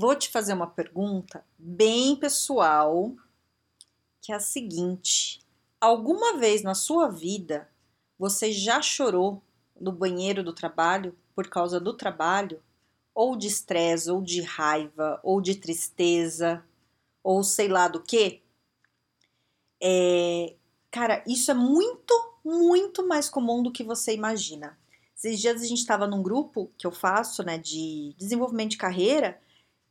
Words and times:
Vou 0.00 0.14
te 0.14 0.28
fazer 0.28 0.52
uma 0.52 0.68
pergunta 0.68 1.44
bem 1.58 2.14
pessoal, 2.14 3.16
que 4.22 4.30
é 4.30 4.36
a 4.36 4.38
seguinte: 4.38 5.40
alguma 5.80 6.38
vez 6.38 6.62
na 6.62 6.72
sua 6.72 7.08
vida 7.08 7.68
você 8.16 8.52
já 8.52 8.80
chorou 8.80 9.42
no 9.74 9.90
banheiro 9.90 10.44
do 10.44 10.52
trabalho 10.52 11.18
por 11.34 11.48
causa 11.48 11.80
do 11.80 11.92
trabalho? 11.92 12.62
Ou 13.12 13.34
de 13.34 13.48
estresse, 13.48 14.08
ou 14.08 14.22
de 14.22 14.40
raiva, 14.40 15.18
ou 15.24 15.40
de 15.40 15.56
tristeza, 15.56 16.64
ou 17.20 17.42
sei 17.42 17.66
lá 17.66 17.88
do 17.88 18.00
que? 18.00 18.40
É, 19.82 20.54
cara, 20.92 21.24
isso 21.26 21.50
é 21.50 21.54
muito, 21.54 22.14
muito 22.44 23.04
mais 23.04 23.28
comum 23.28 23.64
do 23.64 23.72
que 23.72 23.82
você 23.82 24.14
imagina. 24.14 24.78
Esses 25.16 25.40
dias 25.40 25.60
a 25.60 25.66
gente 25.66 25.78
estava 25.78 26.06
num 26.06 26.22
grupo 26.22 26.70
que 26.78 26.86
eu 26.86 26.92
faço, 26.92 27.42
né, 27.42 27.58
de 27.58 28.14
desenvolvimento 28.16 28.70
de 28.70 28.76
carreira, 28.76 29.40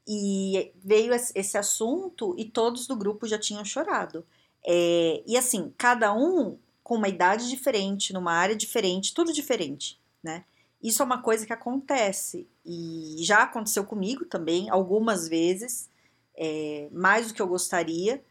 e 0.08 0.72
veio 0.76 1.14
esse 1.14 1.58
assunto 1.58 2.34
e 2.38 2.46
todos 2.46 2.88
do 2.88 2.96
grupo 2.96 3.28
já 3.28 3.38
tinham 3.38 3.66
chorado. 3.66 4.26
É, 4.66 5.22
e 5.28 5.36
assim, 5.36 5.74
cada 5.78 6.14
um 6.14 6.58
com 6.82 6.96
uma 6.96 7.10
idade 7.10 7.50
diferente, 7.50 8.14
numa 8.14 8.32
área 8.32 8.56
diferente, 8.56 9.14
tudo 9.14 9.34
diferente, 9.34 10.00
né? 10.24 10.46
Isso 10.82 11.02
é 11.02 11.06
uma 11.06 11.22
coisa 11.22 11.46
que 11.46 11.52
acontece 11.52 12.48
e 12.66 13.18
já 13.20 13.44
aconteceu 13.44 13.84
comigo 13.84 14.24
também 14.24 14.70
algumas 14.70 15.28
vezes, 15.28 15.90
é, 16.36 16.88
mais 16.92 17.28
do 17.28 17.34
que 17.34 17.42
eu 17.42 17.48
gostaria, 17.48 18.24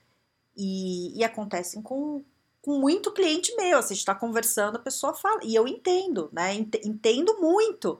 e, 0.56 1.18
e 1.18 1.24
acontecem 1.24 1.82
com, 1.82 2.24
com 2.62 2.78
muito 2.78 3.12
cliente 3.12 3.54
meu. 3.56 3.82
Você 3.82 3.92
está 3.92 4.14
conversando, 4.14 4.76
a 4.76 4.80
pessoa 4.80 5.12
fala, 5.12 5.40
e 5.44 5.54
eu 5.54 5.68
entendo, 5.68 6.30
né? 6.32 6.54
Entendo 6.54 7.38
muito. 7.38 7.98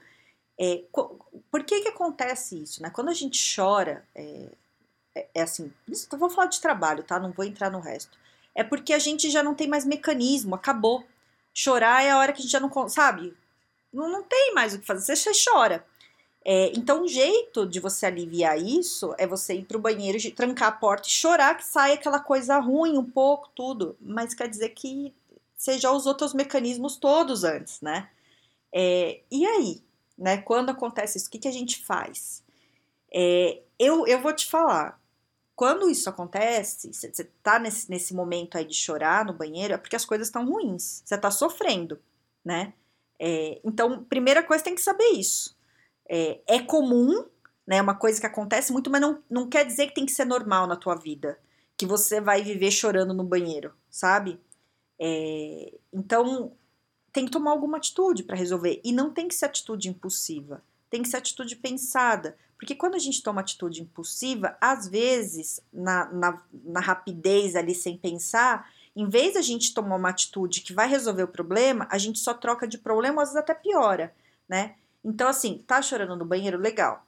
É, 0.58 0.82
por 1.50 1.64
que 1.64 1.82
que 1.82 1.88
acontece 1.88 2.62
isso, 2.62 2.82
né? 2.82 2.90
Quando 2.90 3.08
a 3.08 3.14
gente 3.14 3.38
chora, 3.54 4.04
é, 4.14 4.48
é, 5.14 5.28
é 5.34 5.42
assim, 5.42 5.72
isso, 5.88 6.08
vou 6.16 6.30
falar 6.30 6.46
de 6.46 6.60
trabalho, 6.60 7.02
tá? 7.02 7.18
Não 7.20 7.32
vou 7.32 7.44
entrar 7.44 7.70
no 7.70 7.80
resto. 7.80 8.18
É 8.54 8.64
porque 8.64 8.92
a 8.92 8.98
gente 8.98 9.30
já 9.30 9.42
não 9.42 9.54
tem 9.54 9.68
mais 9.68 9.84
mecanismo, 9.84 10.54
acabou. 10.54 11.04
Chorar 11.52 12.02
é 12.02 12.10
a 12.10 12.18
hora 12.18 12.32
que 12.32 12.38
a 12.38 12.42
gente 12.42 12.52
já 12.52 12.60
não, 12.60 12.88
sabe? 12.88 13.36
Não, 13.92 14.08
não 14.08 14.22
tem 14.22 14.54
mais 14.54 14.74
o 14.74 14.78
que 14.78 14.86
fazer, 14.86 15.16
você 15.16 15.30
chora. 15.50 15.84
É, 16.48 16.70
então, 16.76 17.02
um 17.02 17.08
jeito 17.08 17.66
de 17.66 17.80
você 17.80 18.06
aliviar 18.06 18.56
isso 18.56 19.14
é 19.18 19.26
você 19.26 19.54
ir 19.54 19.64
pro 19.64 19.80
banheiro, 19.80 20.18
trancar 20.32 20.68
a 20.68 20.72
porta 20.72 21.08
e 21.08 21.10
chorar 21.10 21.56
que 21.56 21.64
sai 21.64 21.92
aquela 21.92 22.20
coisa 22.20 22.58
ruim, 22.58 22.96
um 22.96 23.04
pouco, 23.04 23.50
tudo. 23.54 23.96
Mas 24.00 24.32
quer 24.32 24.48
dizer 24.48 24.68
que 24.70 25.12
você 25.56 25.78
já 25.78 25.90
usou 25.90 26.14
mecanismos 26.34 26.96
todos 26.96 27.42
antes, 27.42 27.80
né? 27.80 28.08
É, 28.72 29.20
e 29.30 29.44
aí? 29.44 29.82
Né? 30.16 30.38
Quando 30.38 30.70
acontece 30.70 31.18
isso, 31.18 31.28
o 31.28 31.30
que, 31.30 31.38
que 31.38 31.48
a 31.48 31.52
gente 31.52 31.84
faz? 31.84 32.42
É, 33.12 33.62
eu, 33.78 34.06
eu 34.06 34.20
vou 34.20 34.32
te 34.32 34.46
falar, 34.46 35.00
quando 35.54 35.88
isso 35.88 36.08
acontece, 36.10 36.92
você 36.92 37.24
tá 37.42 37.58
nesse, 37.58 37.90
nesse 37.90 38.14
momento 38.14 38.58
aí 38.58 38.64
de 38.64 38.74
chorar 38.74 39.24
no 39.24 39.32
banheiro, 39.32 39.74
é 39.74 39.78
porque 39.78 39.96
as 39.96 40.04
coisas 40.04 40.28
estão 40.28 40.46
ruins, 40.46 41.02
você 41.04 41.16
tá 41.16 41.30
sofrendo, 41.30 41.98
né? 42.44 42.74
É, 43.18 43.58
então, 43.64 44.04
primeira 44.04 44.42
coisa, 44.42 44.62
tem 44.62 44.74
que 44.74 44.82
saber 44.82 45.08
isso. 45.12 45.56
É, 46.08 46.40
é, 46.46 46.60
comum, 46.60 47.24
né? 47.66 47.80
Uma 47.80 47.94
coisa 47.94 48.20
que 48.20 48.26
acontece 48.26 48.72
muito, 48.72 48.90
mas 48.90 49.00
não, 49.00 49.22
não 49.30 49.48
quer 49.48 49.64
dizer 49.64 49.88
que 49.88 49.94
tem 49.94 50.04
que 50.06 50.12
ser 50.12 50.26
normal 50.26 50.66
na 50.66 50.76
tua 50.76 50.94
vida, 50.94 51.38
que 51.76 51.86
você 51.86 52.20
vai 52.20 52.42
viver 52.42 52.70
chorando 52.70 53.14
no 53.14 53.24
banheiro, 53.24 53.72
sabe? 53.90 54.38
É, 54.98 55.72
então, 55.92 56.52
tem 57.16 57.24
que 57.24 57.30
tomar 57.30 57.52
alguma 57.52 57.78
atitude 57.78 58.24
para 58.24 58.36
resolver. 58.36 58.78
E 58.84 58.92
não 58.92 59.10
tem 59.10 59.26
que 59.26 59.34
ser 59.34 59.46
atitude 59.46 59.88
impulsiva, 59.88 60.62
tem 60.90 61.00
que 61.00 61.08
ser 61.08 61.16
atitude 61.16 61.56
pensada. 61.56 62.36
Porque 62.58 62.74
quando 62.74 62.94
a 62.94 62.98
gente 62.98 63.22
toma 63.22 63.40
atitude 63.40 63.80
impulsiva, 63.80 64.54
às 64.60 64.86
vezes, 64.86 65.58
na, 65.72 66.12
na, 66.12 66.42
na 66.62 66.80
rapidez 66.80 67.56
ali 67.56 67.74
sem 67.74 67.96
pensar, 67.96 68.70
em 68.94 69.08
vez 69.08 69.32
da 69.32 69.40
gente 69.40 69.72
tomar 69.72 69.96
uma 69.96 70.10
atitude 70.10 70.60
que 70.60 70.74
vai 70.74 70.86
resolver 70.86 71.22
o 71.22 71.28
problema, 71.28 71.88
a 71.90 71.96
gente 71.96 72.18
só 72.18 72.34
troca 72.34 72.68
de 72.68 72.76
problema, 72.76 73.22
às 73.22 73.30
vezes 73.30 73.40
até 73.40 73.54
piora, 73.54 74.14
né? 74.46 74.74
Então, 75.02 75.26
assim, 75.26 75.64
tá 75.66 75.80
chorando 75.80 76.16
no 76.16 76.24
banheiro? 76.26 76.58
Legal. 76.58 77.02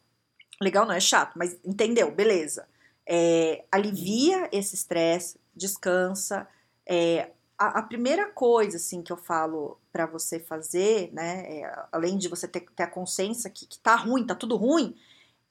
Legal 0.58 0.86
não 0.86 0.94
é 0.94 1.00
chato, 1.00 1.38
mas 1.38 1.54
entendeu? 1.62 2.10
Beleza. 2.10 2.66
É, 3.06 3.62
alivia 3.70 4.48
esse 4.52 4.74
estresse, 4.74 5.38
descansa, 5.54 6.48
é, 6.86 7.28
a, 7.58 7.80
a, 7.80 7.82
primeira 7.82 8.30
coisa 8.30 8.76
assim 8.76 9.02
que 9.02 9.12
eu 9.12 9.16
falo 9.16 9.80
para 9.92 10.06
você 10.06 10.38
fazer, 10.38 11.12
né, 11.12 11.60
é, 11.60 11.86
além 11.90 12.16
de 12.16 12.28
você 12.28 12.46
ter, 12.46 12.60
ter 12.60 12.84
a 12.84 12.90
consciência 12.90 13.50
que, 13.50 13.66
que 13.66 13.78
tá 13.78 13.96
ruim, 13.96 14.24
tá 14.24 14.34
tudo 14.34 14.56
ruim, 14.56 14.96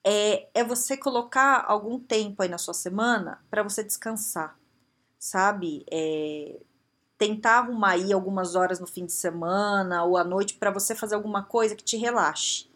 é, 0.04 0.48
é 0.54 0.64
você 0.64 0.96
colocar 0.96 1.66
algum 1.68 2.00
tempo 2.00 2.42
aí 2.42 2.48
na 2.48 2.58
sua 2.58 2.74
semana 2.74 3.44
para 3.50 3.62
você 3.62 3.84
descansar, 3.84 4.58
sabe? 5.20 5.86
É, 5.92 6.62
tentar 7.18 7.60
arrumar 7.60 7.92
aí 7.92 8.14
algumas 8.14 8.56
horas 8.56 8.80
no 8.80 8.88
fim 8.88 9.06
de 9.06 9.12
semana 9.12 10.04
ou 10.06 10.16
à 10.18 10.24
noite 10.24 10.54
para 10.54 10.72
você 10.72 10.96
fazer 10.96 11.16
alguma 11.16 11.44
coisa 11.44 11.76
que 11.76 11.84
te 11.84 11.98
relaxe. 11.98 12.70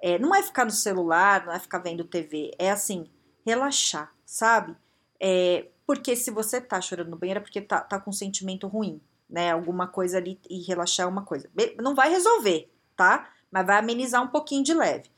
É, 0.00 0.18
não 0.18 0.34
é 0.34 0.42
ficar 0.42 0.64
no 0.64 0.70
celular, 0.70 1.44
não 1.44 1.52
é 1.52 1.58
ficar 1.58 1.78
vendo 1.78 2.04
TV, 2.04 2.52
é 2.58 2.70
assim, 2.70 3.06
relaxar, 3.44 4.12
sabe? 4.24 4.74
É, 5.20 5.66
porque 5.92 6.16
se 6.16 6.30
você 6.30 6.58
tá 6.58 6.80
chorando 6.80 7.10
no 7.10 7.18
banheiro 7.18 7.38
é 7.38 7.42
porque 7.42 7.60
tá, 7.60 7.78
tá 7.78 8.00
com 8.00 8.08
um 8.08 8.14
sentimento 8.14 8.66
ruim, 8.66 8.98
né? 9.28 9.52
Alguma 9.52 9.86
coisa 9.86 10.16
ali 10.16 10.40
e 10.48 10.62
relaxar 10.62 11.06
uma 11.06 11.22
coisa. 11.22 11.50
Não 11.76 11.94
vai 11.94 12.08
resolver, 12.08 12.72
tá? 12.96 13.30
Mas 13.50 13.66
vai 13.66 13.76
amenizar 13.76 14.22
um 14.22 14.28
pouquinho 14.28 14.64
de 14.64 14.72
leve. 14.72 15.10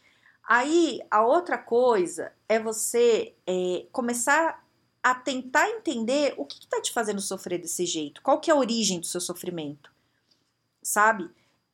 Aí, 0.42 1.00
a 1.08 1.24
outra 1.24 1.56
coisa 1.56 2.32
é 2.48 2.58
você 2.58 3.36
é, 3.46 3.86
começar 3.92 4.66
a 5.00 5.14
tentar 5.14 5.70
entender 5.70 6.34
o 6.36 6.44
que, 6.44 6.58
que 6.58 6.66
tá 6.66 6.82
te 6.82 6.92
fazendo 6.92 7.20
sofrer 7.20 7.60
desse 7.60 7.86
jeito. 7.86 8.20
Qual 8.20 8.40
que 8.40 8.50
é 8.50 8.52
a 8.52 8.56
origem 8.56 8.98
do 8.98 9.06
seu 9.06 9.20
sofrimento, 9.20 9.92
sabe? 10.82 11.30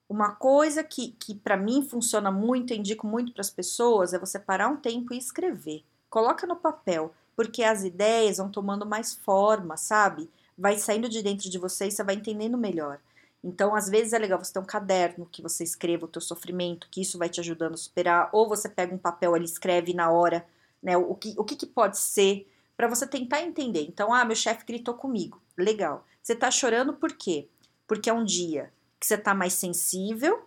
Uma 0.06 0.32
coisa 0.32 0.84
que, 0.84 1.12
que 1.12 1.34
para 1.34 1.56
mim 1.56 1.88
funciona 1.88 2.30
muito, 2.30 2.74
eu 2.74 2.76
indico 2.76 3.06
muito 3.06 3.32
para 3.32 3.40
as 3.40 3.50
pessoas, 3.50 4.12
é 4.12 4.18
você 4.18 4.38
parar 4.38 4.68
um 4.68 4.76
tempo 4.76 5.14
e 5.14 5.16
escrever. 5.16 5.86
Coloca 6.10 6.46
no 6.46 6.56
papel 6.56 7.14
porque 7.36 7.62
as 7.62 7.84
ideias 7.84 8.38
vão 8.38 8.50
tomando 8.50 8.86
mais 8.86 9.14
forma, 9.14 9.76
sabe? 9.76 10.30
Vai 10.56 10.78
saindo 10.78 11.08
de 11.08 11.22
dentro 11.22 11.48
de 11.48 11.58
você 11.58 11.86
e 11.86 11.90
você 11.90 12.04
vai 12.04 12.14
entendendo 12.14 12.58
melhor. 12.58 13.00
Então, 13.42 13.74
às 13.74 13.88
vezes 13.88 14.12
é 14.12 14.18
legal 14.18 14.38
você 14.38 14.52
ter 14.52 14.58
um 14.58 14.64
caderno 14.64 15.26
que 15.30 15.42
você 15.42 15.64
escreva 15.64 16.04
o 16.04 16.08
teu 16.08 16.20
sofrimento, 16.20 16.88
que 16.90 17.00
isso 17.00 17.18
vai 17.18 17.28
te 17.28 17.40
ajudando 17.40 17.74
a 17.74 17.78
superar, 17.78 18.28
ou 18.32 18.48
você 18.48 18.68
pega 18.68 18.94
um 18.94 18.98
papel 18.98 19.34
ali, 19.34 19.44
escreve 19.44 19.94
na 19.94 20.10
hora, 20.10 20.46
né, 20.82 20.96
o 20.96 21.14
que, 21.14 21.34
o 21.38 21.44
que, 21.44 21.56
que 21.56 21.66
pode 21.66 21.98
ser, 21.98 22.46
para 22.76 22.88
você 22.88 23.06
tentar 23.06 23.42
entender. 23.42 23.82
Então, 23.82 24.12
ah, 24.12 24.24
meu 24.24 24.36
chefe 24.36 24.64
gritou 24.66 24.94
comigo. 24.94 25.40
Legal. 25.56 26.04
Você 26.22 26.34
tá 26.34 26.50
chorando 26.50 26.92
por 26.94 27.12
quê? 27.12 27.48
Porque 27.86 28.10
é 28.10 28.12
um 28.12 28.24
dia 28.24 28.72
que 28.98 29.06
você 29.06 29.16
tá 29.16 29.34
mais 29.34 29.54
sensível, 29.54 30.46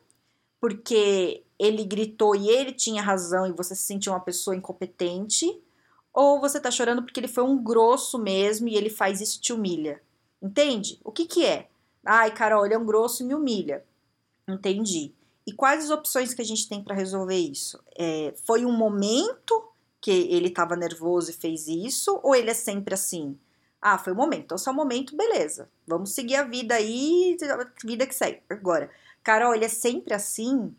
porque 0.59 1.43
ele 1.57 1.83
gritou 1.83 2.35
e 2.35 2.49
ele 2.49 2.71
tinha 2.71 3.01
razão 3.01 3.47
e 3.47 3.51
você 3.51 3.75
se 3.75 3.83
sentiu 3.83 4.13
uma 4.13 4.19
pessoa 4.19 4.55
incompetente, 4.55 5.61
ou 6.13 6.39
você 6.39 6.59
tá 6.59 6.69
chorando 6.69 7.01
porque 7.01 7.19
ele 7.19 7.27
foi 7.27 7.43
um 7.43 7.61
grosso 7.61 8.19
mesmo 8.19 8.67
e 8.67 8.75
ele 8.75 8.89
faz 8.89 9.19
isso 9.19 9.41
te 9.41 9.51
humilha. 9.51 10.01
Entende? 10.41 10.99
O 11.03 11.11
que 11.11 11.25
que 11.25 11.45
é? 11.45 11.69
Ai, 12.05 12.31
Carol, 12.31 12.65
ele 12.65 12.75
é 12.75 12.77
um 12.77 12.85
grosso 12.85 13.23
e 13.23 13.25
me 13.25 13.33
humilha. 13.33 13.83
Entendi. 14.47 15.13
E 15.47 15.51
quais 15.51 15.85
as 15.85 15.89
opções 15.89 16.33
que 16.33 16.41
a 16.41 16.45
gente 16.45 16.67
tem 16.69 16.83
para 16.83 16.95
resolver 16.95 17.37
isso? 17.37 17.81
É, 17.97 18.33
foi 18.45 18.65
um 18.65 18.71
momento 18.71 19.69
que 19.99 20.11
ele 20.11 20.49
estava 20.49 20.75
nervoso 20.75 21.31
e 21.31 21.33
fez 21.33 21.67
isso, 21.67 22.19
ou 22.21 22.35
ele 22.35 22.49
é 22.51 22.53
sempre 22.53 22.93
assim? 22.93 23.37
Ah, 23.81 23.97
foi 23.97 24.13
um 24.13 24.17
momento. 24.17 24.43
Então, 24.43 24.57
se 24.57 24.67
é 24.67 24.71
um 24.71 24.75
momento, 24.75 25.15
beleza. 25.15 25.69
Vamos 25.87 26.13
seguir 26.13 26.35
a 26.35 26.43
vida 26.43 26.75
aí, 26.75 27.37
vida 27.83 28.05
que 28.05 28.15
segue. 28.15 28.41
Agora, 28.49 28.89
Carol, 29.23 29.53
ele 29.53 29.65
é 29.65 29.69
sempre 29.69 30.13
assim? 30.13 30.73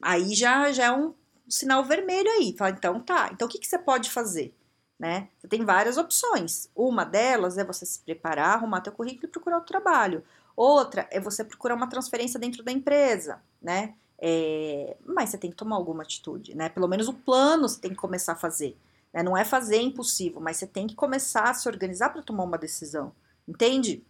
Aí 0.00 0.34
já, 0.34 0.70
já 0.72 0.86
é 0.86 0.92
um 0.92 1.14
sinal 1.48 1.84
vermelho 1.84 2.30
aí. 2.30 2.54
Fala, 2.56 2.70
então 2.70 3.00
tá. 3.00 3.30
Então, 3.32 3.46
o 3.46 3.50
que, 3.50 3.58
que 3.58 3.66
você 3.66 3.78
pode 3.78 4.10
fazer? 4.10 4.54
Né? 4.98 5.28
Você 5.38 5.48
tem 5.48 5.64
várias 5.64 5.96
opções. 5.96 6.70
Uma 6.74 7.04
delas 7.04 7.58
é 7.58 7.64
você 7.64 7.84
se 7.84 8.00
preparar, 8.00 8.54
arrumar 8.54 8.80
teu 8.80 8.92
currículo 8.92 9.26
e 9.26 9.30
procurar 9.30 9.58
o 9.58 9.62
trabalho. 9.62 10.24
Outra 10.56 11.06
é 11.10 11.20
você 11.20 11.44
procurar 11.44 11.74
uma 11.74 11.88
transferência 11.88 12.40
dentro 12.40 12.62
da 12.62 12.72
empresa, 12.72 13.42
né? 13.60 13.94
É, 14.18 14.96
mas 15.04 15.28
você 15.28 15.38
tem 15.38 15.50
que 15.50 15.56
tomar 15.56 15.76
alguma 15.76 16.02
atitude, 16.02 16.54
né? 16.54 16.70
Pelo 16.70 16.88
menos 16.88 17.08
o 17.08 17.12
plano 17.12 17.68
você 17.68 17.78
tem 17.78 17.90
que 17.90 17.96
começar 17.96 18.32
a 18.32 18.36
fazer. 18.36 18.74
Né? 19.12 19.22
Não 19.22 19.36
é 19.36 19.44
fazer 19.44 19.80
impulsivo, 19.80 20.40
mas 20.40 20.56
você 20.56 20.66
tem 20.66 20.86
que 20.86 20.94
começar 20.94 21.50
a 21.50 21.54
se 21.54 21.68
organizar 21.68 22.10
para 22.10 22.22
tomar 22.22 22.44
uma 22.44 22.58
decisão. 22.58 23.12
Entende? 23.46 24.02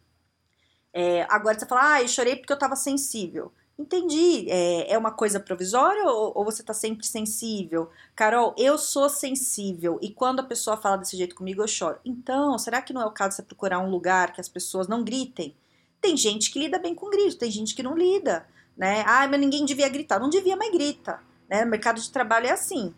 É, 0.92 1.26
agora 1.28 1.58
você 1.58 1.66
fala, 1.66 1.94
ah, 1.94 2.02
eu 2.02 2.08
chorei 2.08 2.36
porque 2.36 2.52
eu 2.52 2.56
estava 2.56 2.76
sensível. 2.76 3.52
Entendi. 3.78 4.50
É, 4.50 4.92
é 4.92 4.98
uma 4.98 5.10
coisa 5.10 5.38
provisória 5.38 6.04
ou, 6.04 6.32
ou 6.34 6.44
você 6.44 6.62
está 6.62 6.72
sempre 6.72 7.06
sensível? 7.06 7.90
Carol, 8.14 8.54
eu 8.56 8.78
sou 8.78 9.08
sensível 9.08 9.98
e 10.00 10.10
quando 10.10 10.40
a 10.40 10.44
pessoa 10.44 10.76
fala 10.76 10.96
desse 10.96 11.16
jeito 11.16 11.34
comigo 11.34 11.62
eu 11.62 11.68
choro. 11.68 11.98
Então, 12.04 12.58
será 12.58 12.80
que 12.80 12.92
não 12.92 13.02
é 13.02 13.06
o 13.06 13.10
caso 13.10 13.30
de 13.30 13.36
você 13.36 13.42
procurar 13.42 13.78
um 13.80 13.90
lugar 13.90 14.32
que 14.32 14.40
as 14.40 14.48
pessoas 14.48 14.88
não 14.88 15.04
gritem? 15.04 15.54
Tem 16.00 16.16
gente 16.16 16.50
que 16.50 16.58
lida 16.58 16.78
bem 16.78 16.94
com 16.94 17.10
grito, 17.10 17.38
tem 17.38 17.50
gente 17.50 17.74
que 17.74 17.82
não 17.82 17.96
lida, 17.96 18.46
né? 18.76 19.02
Ah, 19.06 19.26
mas 19.28 19.40
ninguém 19.40 19.64
devia 19.64 19.88
gritar. 19.88 20.18
Não 20.18 20.30
devia, 20.30 20.56
mas 20.56 20.70
grita. 20.70 21.20
Né? 21.48 21.64
O 21.64 21.68
mercado 21.68 22.00
de 22.00 22.10
trabalho 22.10 22.46
é 22.46 22.52
assim. 22.52 22.94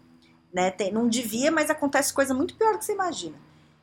Né? 0.52 0.70
Tem, 0.70 0.92
não 0.92 1.08
devia, 1.08 1.50
mas 1.50 1.70
acontece 1.70 2.12
coisa 2.12 2.34
muito 2.34 2.54
pior 2.56 2.72
do 2.72 2.78
que 2.78 2.84
você 2.84 2.92
imagina. 2.92 3.36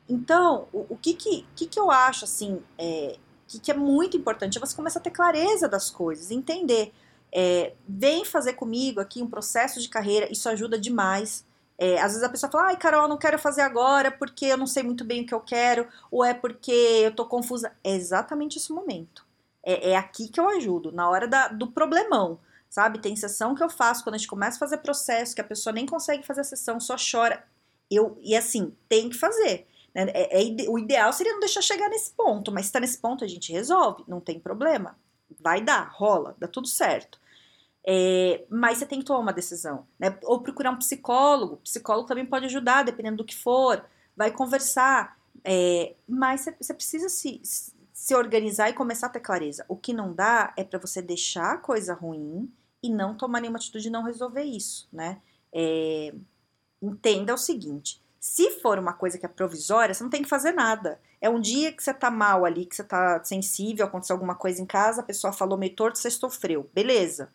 Então, 0.08 0.68
o, 0.72 0.86
o 0.90 0.96
que, 0.96 1.14
que, 1.14 1.46
que, 1.54 1.66
que 1.66 1.78
eu 1.78 1.90
acho 1.90 2.24
assim, 2.24 2.62
é, 2.78 3.16
que, 3.46 3.58
que 3.58 3.70
é 3.70 3.74
muito 3.74 4.16
importante 4.16 4.58
é 4.58 4.60
você 4.60 4.74
começar 4.74 4.98
a 4.98 5.02
ter 5.02 5.10
clareza 5.10 5.68
das 5.68 5.90
coisas, 5.90 6.30
entender. 6.30 6.92
É, 7.32 7.74
vem 7.86 8.24
fazer 8.24 8.54
comigo 8.54 9.00
aqui 9.00 9.22
um 9.22 9.28
processo 9.28 9.80
de 9.80 9.88
carreira, 9.88 10.30
isso 10.30 10.48
ajuda 10.48 10.78
demais. 10.78 11.44
É, 11.78 12.00
às 12.00 12.12
vezes 12.12 12.22
a 12.22 12.28
pessoa 12.28 12.50
fala, 12.50 12.68
ai, 12.68 12.76
Carol, 12.76 13.08
não 13.08 13.18
quero 13.18 13.38
fazer 13.38 13.60
agora 13.60 14.10
porque 14.10 14.46
eu 14.46 14.56
não 14.56 14.66
sei 14.66 14.82
muito 14.82 15.04
bem 15.04 15.22
o 15.22 15.26
que 15.26 15.34
eu 15.34 15.40
quero, 15.40 15.86
ou 16.10 16.24
é 16.24 16.32
porque 16.32 16.70
eu 16.70 17.14
tô 17.14 17.26
confusa. 17.26 17.72
É 17.84 17.94
exatamente 17.94 18.58
esse 18.58 18.72
momento. 18.72 19.24
É, 19.62 19.90
é 19.90 19.96
aqui 19.96 20.28
que 20.28 20.40
eu 20.40 20.48
ajudo, 20.48 20.92
na 20.92 21.08
hora 21.10 21.28
da, 21.28 21.48
do 21.48 21.66
problemão, 21.66 22.38
sabe? 22.70 23.00
Tem 23.00 23.16
sessão 23.16 23.54
que 23.54 23.62
eu 23.62 23.68
faço 23.68 24.02
quando 24.02 24.14
a 24.14 24.18
gente 24.18 24.28
começa 24.28 24.56
a 24.56 24.60
fazer 24.60 24.78
processo, 24.78 25.34
que 25.34 25.40
a 25.40 25.44
pessoa 25.44 25.72
nem 25.72 25.84
consegue 25.84 26.24
fazer 26.24 26.40
a 26.40 26.44
sessão, 26.44 26.80
só 26.80 26.96
chora. 26.96 27.44
Eu, 27.90 28.18
e 28.22 28.34
assim, 28.34 28.74
tem 28.88 29.10
que 29.10 29.16
fazer. 29.16 29.66
Né? 29.96 30.12
É, 30.12 30.42
é, 30.42 30.68
o 30.68 30.78
ideal 30.78 31.10
seria 31.10 31.32
não 31.32 31.40
deixar 31.40 31.62
chegar 31.62 31.88
nesse 31.88 32.12
ponto, 32.12 32.52
mas 32.52 32.66
se 32.66 32.72
tá 32.72 32.78
nesse 32.78 32.98
ponto 32.98 33.24
a 33.24 33.26
gente 33.26 33.50
resolve, 33.50 34.04
não 34.06 34.20
tem 34.20 34.38
problema. 34.38 34.94
Vai 35.40 35.62
dar, 35.62 35.90
rola, 35.90 36.36
dá 36.38 36.46
tudo 36.46 36.68
certo. 36.68 37.18
É, 37.88 38.44
mas 38.50 38.76
você 38.76 38.86
tem 38.86 38.98
que 38.98 39.06
tomar 39.06 39.20
uma 39.20 39.32
decisão, 39.32 39.86
né? 39.98 40.18
Ou 40.24 40.42
procurar 40.42 40.70
um 40.70 40.76
psicólogo. 40.76 41.56
Psicólogo 41.58 42.06
também 42.06 42.26
pode 42.26 42.44
ajudar, 42.44 42.82
dependendo 42.82 43.18
do 43.18 43.24
que 43.24 43.34
for. 43.34 43.82
Vai 44.14 44.30
conversar. 44.30 45.16
É, 45.42 45.94
mas 46.06 46.42
você, 46.42 46.56
você 46.60 46.74
precisa 46.74 47.08
se, 47.08 47.40
se 47.92 48.14
organizar 48.14 48.68
e 48.68 48.74
começar 48.74 49.06
a 49.06 49.10
ter 49.10 49.20
clareza. 49.20 49.64
O 49.68 49.76
que 49.76 49.94
não 49.94 50.12
dá 50.12 50.52
é 50.58 50.64
para 50.64 50.78
você 50.78 51.00
deixar 51.00 51.54
a 51.54 51.58
coisa 51.58 51.94
ruim 51.94 52.52
e 52.82 52.90
não 52.90 53.16
tomar 53.16 53.40
nenhuma 53.40 53.58
atitude 53.58 53.84
de 53.84 53.90
não 53.90 54.02
resolver 54.02 54.42
isso, 54.42 54.88
né? 54.92 55.22
É, 55.54 56.12
entenda 56.82 57.32
o 57.32 57.38
seguinte: 57.38 58.02
se 58.26 58.50
for 58.60 58.76
uma 58.76 58.92
coisa 58.92 59.16
que 59.16 59.24
é 59.24 59.28
provisória, 59.28 59.94
você 59.94 60.02
não 60.02 60.10
tem 60.10 60.20
que 60.20 60.28
fazer 60.28 60.50
nada. 60.50 61.00
É 61.20 61.30
um 61.30 61.40
dia 61.40 61.72
que 61.72 61.80
você 61.80 61.94
tá 61.94 62.10
mal 62.10 62.44
ali, 62.44 62.66
que 62.66 62.74
você 62.74 62.82
tá 62.82 63.22
sensível, 63.22 63.86
aconteceu 63.86 64.14
alguma 64.14 64.34
coisa 64.34 64.60
em 64.60 64.66
casa, 64.66 65.00
a 65.00 65.04
pessoa 65.04 65.32
falou 65.32 65.56
meio 65.56 65.76
torto, 65.76 65.96
você 65.96 66.10
sofreu. 66.10 66.68
Beleza. 66.74 67.32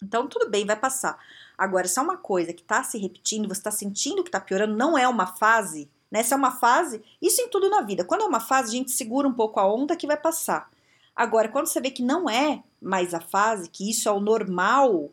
Então, 0.00 0.28
tudo 0.28 0.48
bem, 0.48 0.64
vai 0.64 0.76
passar. 0.76 1.18
Agora, 1.58 1.88
se 1.88 1.98
é 1.98 2.02
uma 2.02 2.16
coisa 2.16 2.52
que 2.52 2.62
tá 2.62 2.84
se 2.84 2.96
repetindo, 2.98 3.48
você 3.48 3.60
tá 3.60 3.72
sentindo 3.72 4.22
que 4.22 4.30
tá 4.30 4.38
piorando, 4.38 4.76
não 4.76 4.96
é 4.96 5.08
uma 5.08 5.26
fase, 5.26 5.90
né? 6.08 6.22
Se 6.22 6.32
é 6.32 6.36
uma 6.36 6.52
fase, 6.52 7.02
isso 7.20 7.42
em 7.42 7.48
tudo 7.48 7.68
na 7.68 7.80
vida. 7.80 8.04
Quando 8.04 8.22
é 8.22 8.26
uma 8.26 8.38
fase, 8.38 8.68
a 8.68 8.78
gente 8.78 8.92
segura 8.92 9.26
um 9.26 9.34
pouco 9.34 9.58
a 9.58 9.66
onda 9.66 9.96
que 9.96 10.06
vai 10.06 10.16
passar. 10.16 10.70
Agora, 11.16 11.48
quando 11.48 11.66
você 11.66 11.80
vê 11.80 11.90
que 11.90 12.02
não 12.04 12.30
é 12.30 12.62
mais 12.80 13.12
a 13.12 13.20
fase, 13.20 13.68
que 13.68 13.90
isso 13.90 14.08
é 14.08 14.12
o 14.12 14.20
normal, 14.20 15.10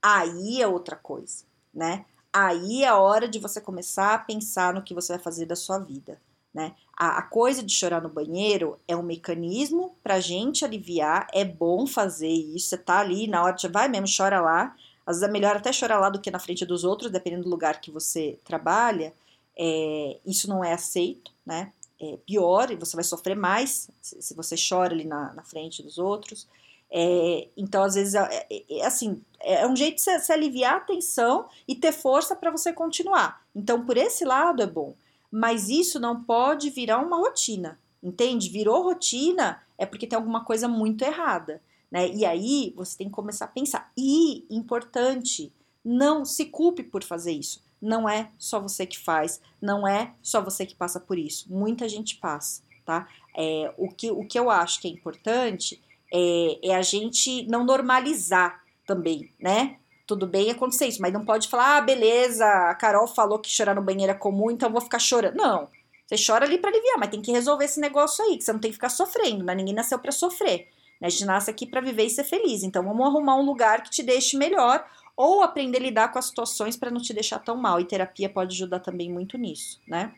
aí 0.00 0.62
é 0.62 0.68
outra 0.68 0.94
coisa, 0.94 1.44
né? 1.74 2.04
Aí 2.32 2.84
é 2.84 2.88
a 2.88 2.98
hora 2.98 3.28
de 3.28 3.38
você 3.38 3.60
começar 3.60 4.14
a 4.14 4.18
pensar 4.18 4.74
no 4.74 4.82
que 4.82 4.94
você 4.94 5.14
vai 5.14 5.22
fazer 5.22 5.46
da 5.46 5.56
sua 5.56 5.78
vida. 5.78 6.20
Né? 6.52 6.74
A, 6.96 7.18
a 7.18 7.22
coisa 7.22 7.62
de 7.62 7.72
chorar 7.72 8.02
no 8.02 8.08
banheiro 8.08 8.78
é 8.88 8.96
um 8.96 9.02
mecanismo 9.02 9.94
para 10.02 10.20
gente 10.20 10.64
aliviar, 10.64 11.28
é 11.32 11.44
bom 11.44 11.86
fazer 11.86 12.28
isso. 12.28 12.68
Você 12.68 12.78
tá 12.78 12.98
ali 12.98 13.26
na 13.26 13.42
hora 13.42 13.54
de 13.54 13.68
vai 13.68 13.88
mesmo, 13.88 14.06
chora 14.14 14.40
lá. 14.40 14.74
Às 15.06 15.16
vezes 15.16 15.28
é 15.28 15.32
melhor 15.32 15.56
até 15.56 15.72
chorar 15.72 15.98
lá 15.98 16.10
do 16.10 16.20
que 16.20 16.30
na 16.30 16.38
frente 16.38 16.66
dos 16.66 16.84
outros, 16.84 17.10
dependendo 17.10 17.44
do 17.44 17.50
lugar 17.50 17.80
que 17.80 17.90
você 17.90 18.38
trabalha. 18.44 19.12
É, 19.56 20.18
isso 20.24 20.48
não 20.48 20.64
é 20.64 20.72
aceito, 20.72 21.32
né? 21.44 21.72
É 22.00 22.16
pior 22.26 22.70
e 22.70 22.76
você 22.76 22.94
vai 22.94 23.04
sofrer 23.04 23.36
mais 23.36 23.90
se, 24.00 24.22
se 24.22 24.34
você 24.34 24.54
chora 24.56 24.94
ali 24.94 25.04
na, 25.04 25.32
na 25.34 25.42
frente 25.42 25.82
dos 25.82 25.98
outros. 25.98 26.46
É, 26.90 27.48
então, 27.56 27.82
às 27.82 27.94
vezes, 27.94 28.14
é, 28.14 28.46
é, 28.50 28.78
é, 28.78 28.86
assim, 28.86 29.20
é 29.40 29.66
um 29.66 29.76
jeito 29.76 29.96
de 29.96 30.02
se, 30.02 30.18
se 30.20 30.32
aliviar 30.32 30.76
a 30.76 30.80
tensão 30.80 31.46
e 31.66 31.74
ter 31.74 31.92
força 31.92 32.34
para 32.34 32.50
você 32.50 32.72
continuar. 32.72 33.42
Então, 33.54 33.84
por 33.84 33.96
esse 33.96 34.24
lado 34.24 34.62
é 34.62 34.66
bom. 34.66 34.94
Mas 35.30 35.68
isso 35.68 36.00
não 36.00 36.22
pode 36.22 36.70
virar 36.70 36.98
uma 36.98 37.18
rotina, 37.18 37.78
entende? 38.02 38.48
Virou 38.48 38.82
rotina 38.82 39.60
é 39.76 39.86
porque 39.86 40.06
tem 40.06 40.16
alguma 40.16 40.44
coisa 40.44 40.66
muito 40.66 41.04
errada, 41.04 41.62
né? 41.90 42.08
E 42.08 42.24
aí 42.24 42.72
você 42.76 42.98
tem 42.98 43.08
que 43.08 43.14
começar 43.14 43.44
a 43.44 43.48
pensar. 43.48 43.92
E, 43.96 44.44
importante, 44.50 45.52
não 45.84 46.24
se 46.24 46.46
culpe 46.46 46.82
por 46.82 47.04
fazer 47.04 47.32
isso. 47.32 47.62
Não 47.80 48.08
é 48.08 48.30
só 48.36 48.58
você 48.58 48.84
que 48.84 48.98
faz, 48.98 49.40
não 49.62 49.86
é 49.86 50.12
só 50.20 50.42
você 50.42 50.66
que 50.66 50.74
passa 50.74 50.98
por 50.98 51.16
isso. 51.16 51.46
Muita 51.52 51.88
gente 51.88 52.16
passa, 52.16 52.62
tá? 52.84 53.06
É, 53.36 53.72
o, 53.78 53.88
que, 53.88 54.10
o 54.10 54.26
que 54.26 54.38
eu 54.38 54.50
acho 54.50 54.80
que 54.80 54.88
é 54.88 54.90
importante 54.90 55.80
é, 56.12 56.70
é 56.70 56.74
a 56.74 56.82
gente 56.82 57.46
não 57.46 57.64
normalizar 57.64 58.60
também, 58.88 59.30
né? 59.38 59.76
Tudo 60.06 60.26
bem 60.26 60.50
acontecer 60.50 60.86
isso, 60.86 61.02
mas 61.02 61.12
não 61.12 61.24
pode 61.24 61.48
falar, 61.48 61.76
ah, 61.76 61.80
beleza, 61.82 62.44
a 62.44 62.74
Carol 62.74 63.06
falou 63.06 63.38
que 63.38 63.50
chorar 63.50 63.74
no 63.74 63.82
banheiro 63.82 64.10
é 64.10 64.14
comum, 64.14 64.50
então 64.50 64.72
vou 64.72 64.80
ficar 64.80 64.98
chorando. 64.98 65.36
Não. 65.36 65.68
Você 66.06 66.16
chora 66.26 66.46
ali 66.46 66.56
para 66.56 66.70
aliviar, 66.70 66.98
mas 66.98 67.10
tem 67.10 67.20
que 67.20 67.30
resolver 67.30 67.66
esse 67.66 67.78
negócio 67.78 68.24
aí, 68.24 68.38
que 68.38 68.44
você 68.44 68.52
não 68.52 68.58
tem 68.58 68.70
que 68.70 68.76
ficar 68.76 68.88
sofrendo, 68.88 69.44
né? 69.44 69.54
Ninguém 69.54 69.74
nasceu 69.74 69.98
para 69.98 70.10
sofrer. 70.10 70.68
Né? 70.98 71.08
A 71.08 71.10
gente 71.10 71.26
nasce 71.26 71.50
aqui 71.50 71.66
para 71.66 71.82
viver 71.82 72.04
e 72.04 72.10
ser 72.10 72.24
feliz. 72.24 72.62
Então 72.62 72.82
vamos 72.82 73.06
arrumar 73.06 73.36
um 73.36 73.44
lugar 73.44 73.82
que 73.82 73.90
te 73.90 74.02
deixe 74.02 74.38
melhor 74.38 74.82
ou 75.14 75.42
aprender 75.42 75.78
a 75.78 75.82
lidar 75.82 76.12
com 76.12 76.18
as 76.18 76.26
situações 76.26 76.76
para 76.76 76.90
não 76.90 77.02
te 77.02 77.12
deixar 77.12 77.38
tão 77.40 77.56
mal. 77.56 77.78
E 77.78 77.84
terapia 77.84 78.30
pode 78.30 78.54
ajudar 78.54 78.80
também 78.80 79.12
muito 79.12 79.36
nisso, 79.36 79.78
né? 79.86 80.14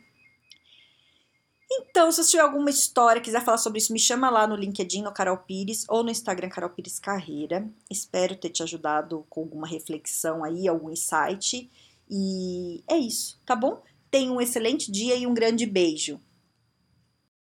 Então, 2.01 2.11
se 2.11 2.23
você 2.23 2.31
tiver 2.31 2.41
alguma 2.41 2.71
história, 2.71 3.21
quiser 3.21 3.45
falar 3.45 3.59
sobre 3.59 3.77
isso, 3.77 3.93
me 3.93 3.99
chama 3.99 4.27
lá 4.27 4.47
no 4.47 4.55
LinkedIn, 4.55 5.03
no 5.03 5.11
Carol 5.11 5.37
Pires, 5.37 5.85
ou 5.87 6.03
no 6.03 6.09
Instagram, 6.09 6.49
Carol 6.49 6.71
Pires 6.71 6.97
Carreira. 6.97 7.69
Espero 7.91 8.35
ter 8.35 8.49
te 8.49 8.63
ajudado 8.63 9.23
com 9.29 9.41
alguma 9.41 9.67
reflexão 9.67 10.43
aí, 10.43 10.67
algum 10.67 10.89
insight. 10.89 11.69
E 12.09 12.83
é 12.87 12.97
isso, 12.97 13.39
tá 13.45 13.55
bom? 13.55 13.83
Tenha 14.09 14.31
um 14.31 14.41
excelente 14.41 14.91
dia 14.91 15.15
e 15.15 15.27
um 15.27 15.33
grande 15.35 15.67
beijo. 15.67 16.19